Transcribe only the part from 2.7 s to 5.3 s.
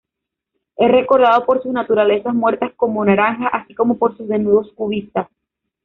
con naranjas así como por sus desnudos cubistas.